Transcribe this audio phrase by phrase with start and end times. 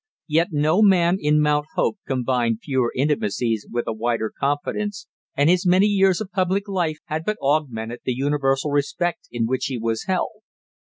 [0.27, 5.05] Yet no man in Mount Hope combined fewer intimacies with a wider confidence,
[5.37, 9.65] and his many years of public life had but augmented the universal respect in which
[9.65, 10.41] he was held.